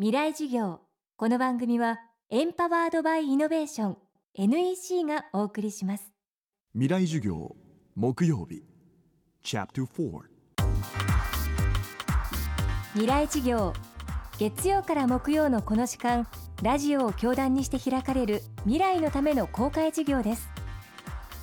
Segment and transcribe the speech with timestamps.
[0.00, 0.78] 未来授業。
[1.16, 1.98] この番組は
[2.30, 3.96] エンパワードバイイノベーション
[4.36, 6.12] NEC がお送りします。
[6.72, 7.56] 未来授業
[7.96, 8.62] 木曜日
[9.42, 10.20] Chapter 4
[12.92, 13.72] 未来授業
[14.38, 16.28] 月曜から木曜のこの時間
[16.62, 20.48] ラジオを教壇にして開かれる未来のための公開授業です。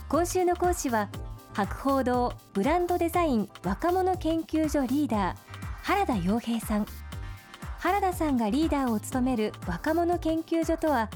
[0.07, 1.09] 今週の講師は
[1.51, 5.35] 博報堂ブランドデザイン若者研究所リーダー
[5.83, 6.85] 原田洋平さん
[7.85, 11.07] 原田さんがリーダーを務める若者研究所とは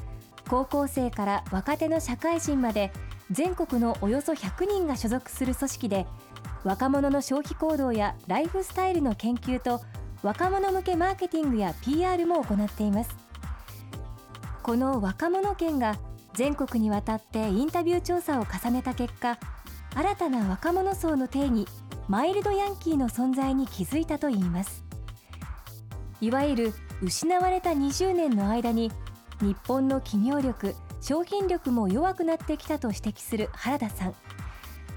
[0.48, 2.92] 高校生から若手の社会人まで
[3.32, 6.06] 全国のおよそ100人が所属する組織で
[6.64, 9.82] 若者の消費行動やライフスタイルの研究と
[10.22, 13.18] 若者向けマーケティングや PR も行っています。
[14.62, 15.98] この若者研が
[16.36, 19.40] 全国にわたってインタビュー調査を重ねた結果
[19.96, 21.68] 新たな若者層の定義
[22.08, 24.89] マイルドヤンキーの存在に気づいたといいます。
[26.22, 28.92] いわゆる失われた20年の間に
[29.42, 34.16] 日本の企業力商品力も弱くなってきたと指摘する原田さん。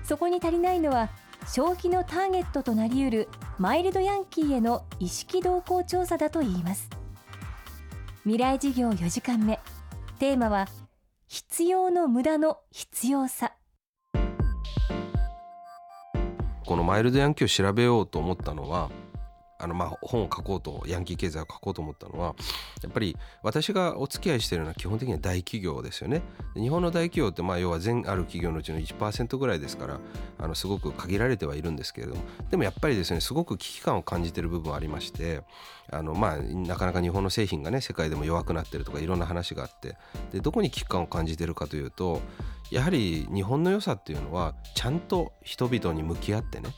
[0.04, 1.10] そこに足りないのは
[1.46, 3.28] 消費のターゲットとなりうる
[3.58, 6.90] マイルドヤンキーへの意識動向調査だといいます。
[8.24, 9.60] 未来事業4時間目。
[10.18, 10.68] テーマは
[11.26, 13.52] 必要の無駄の必要さ。
[16.64, 18.90] このマイルドヤンキーを調べようと思ったのは
[19.62, 22.34] あのまあ本を書こうとヤンキー経済を書こうと思ったのは
[22.82, 26.22] やっぱり私がお付き合いしているのは基本的には大企業ですよね。
[26.54, 30.00] 日本の大企業ってまあ要は全ある企業のうちの1%ぐらいですから
[30.38, 35.42] あのすごく限られてはいるんですけれどもでもやっぱりですねすごく危機感を感じている部分ありまして
[35.90, 39.96] あのまあなかなか日本の製品がね世界でも弱くなってるとかいろんな話があって
[40.32, 42.20] でどこに危機感を感じているかというと
[42.70, 46.70] やはり日本の良さっていうのはちゃんと人々に向き合ってね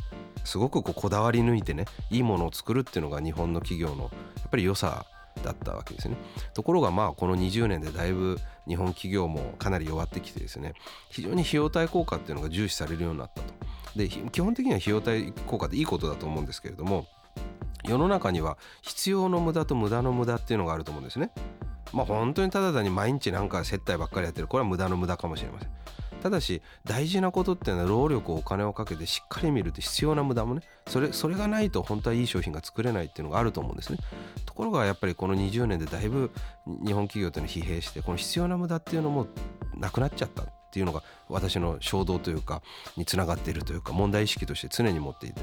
[0.44, 4.08] すごくこうこだわり抜いてねいいものを作るっていうのが日本の企業のや
[4.46, 5.06] っぱり良さ
[5.42, 6.16] だったわけですね。
[6.54, 10.74] ところがまあこの20年でだいぶ日本企業もかなり弱ってきてですね
[11.10, 13.52] 非常に費用対効果っていうのが重視されるようになったと。
[13.96, 17.06] で基本的には費用対効果っていいことだと思うんですけれども
[17.84, 21.30] 世の中には必要の無駄と無駄の無駄っていうのがあると思うんですね。
[21.92, 25.70] まあ本当にただ単に毎日なんか接待ばっかりやってるこれは無駄の無駄かもしれません。
[26.24, 33.98] ただし大事なことっていうのは労力をお金をかけてしっかり見るって必要な無駄もねそれそれがないと本当はいい商品が作れないっていうのがあると思うんですね。
[34.46, 36.30] ところがやっぱりこの20年でだいぶ
[36.66, 39.26] 日本企業というのは疲弊してこの必要な無駄っていうのも
[39.76, 42.62] なくなっちゃったっていうのが私の衝動というか
[42.96, 45.42] につながっているというか問題意識として常に持っていて。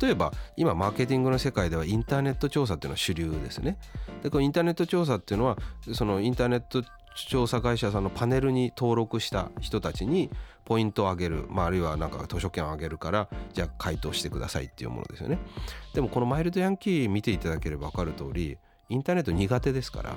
[0.00, 3.78] 例えば今マーケティングの世界ではインターネット調査っていうのは主流ですね
[4.22, 5.56] でこのインターネット調査っていうのは
[5.94, 10.30] そのインターネット調査会社さんのパネルに登録した人たちに
[10.64, 15.38] ポイントをあげる、まあ、あるいはなんか図書券をあげるからじゃあ回答してくださいっていうものですよね
[15.94, 20.14] でもこのマイルドヤンキー見ていただければ分かる通りインターネット苦手ですから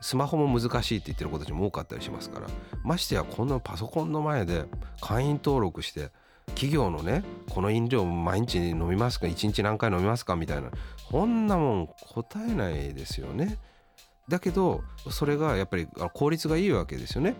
[0.00, 2.46] スマホも難しいって言ってる子たちも多かったりしますから
[2.82, 4.64] ましてやこんなパソコンの前で
[5.00, 6.10] 会員登録して
[6.48, 10.70] 企業のねこの飲料毎日飲みますか1日何回飲みますかみたいな
[11.10, 13.58] こんなもん答えないですよね。
[14.28, 17.36] だけどそれがやっぱり効率がいいわけですよね。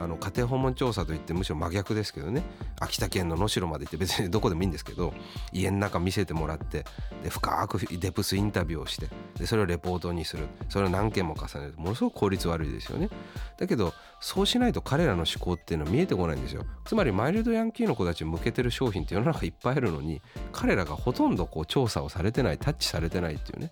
[0.00, 2.42] あの家庭訪問調査といってむしろ真逆ですけどね。
[2.80, 5.12] 秋田県の能代まで行って別にどこでもいいんですけど
[5.52, 6.84] 家の中見せてもらって
[7.22, 9.08] で深くデプスインタビューをして
[9.38, 10.46] でそれをレポートにする。
[10.68, 11.74] それを何件も重ねる。
[11.76, 13.10] ものすごく効率悪いですよね。
[13.58, 16.64] だけどそうしないと彼らの思考っていうのは見えてこないんですよ。
[16.86, 23.70] つまりマイルドヤンキーの子たちに向けてる商品って世の中いっぱいあるのに彼らがほとんどこう調査をされてないタッチされてないっていうね。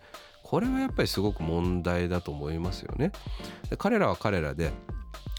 [0.53, 3.11] これはやっぱりすごく問題だと思いますよね。
[3.71, 4.71] で彼らは彼らで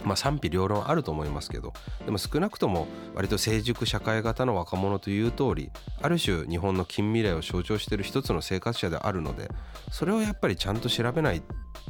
[0.03, 1.71] まあ、賛否両論あると思いますけど
[2.03, 9.49] でも少なくとも割と成熟社会型の若者という通りある種日本の近未来を象徴している一つの生活者であるので
[9.91, 11.43] それをやっぱりちゃんと調べない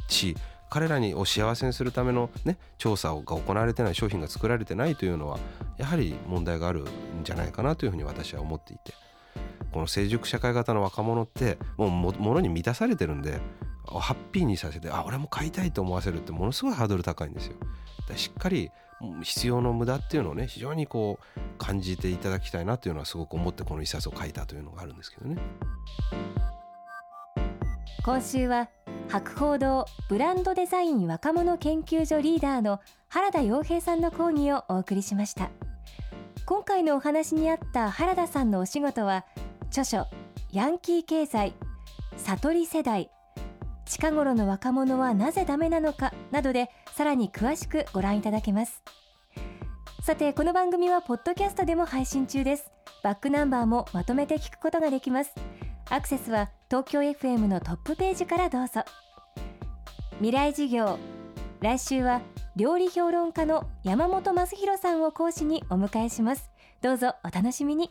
[0.06, 0.36] し
[0.68, 5.38] 彼らにを幸せにするための、ね、調査が行われてない商品が作られてないというのは
[5.78, 6.86] やはり問題があるん
[7.24, 8.92] じゃないかなというふうに私は思っていて。
[9.74, 13.40] この成熟社会型の若者ってもうものに満たされてるんで
[13.84, 17.56] ハッピーにさせてあ俺も買いたいと思わせるってものすごいハードル高いんですよ。
[18.14, 18.70] しっかり
[19.24, 25.38] 必要の無駄っていうのをね非常にこう感じていただきたいなというのはすごく思ってこの一冊を書いたというのがあるんですけどね。
[28.04, 28.68] 今週は
[29.08, 35.50] 博報堂ブランドデザイン若者研究所リーダーの原田洋平さんの講義をお送りしました
[36.46, 39.24] 今回のお話にあった原田さんのお仕事は
[39.74, 40.06] 著書
[40.52, 41.52] ヤンキー経済
[42.16, 43.10] 悟り世代。
[43.86, 48.84] 近頃の若者はなぜダメなのかなどでさらに詳しくご覧いただけます。
[50.00, 52.70] さてこの番組はポッドキャストでも配信中です。
[53.02, 55.34] バックナンバーもまとめて聞くことができます。
[55.90, 58.84] アクセスは東京 FM のトップページからどうぞ。
[60.18, 61.00] 未来授業
[61.62, 62.20] 来週は
[62.54, 66.52] 料理評論家の山本正弘さんを講師にお迎えします。
[66.80, 67.90] どうぞお楽しみに。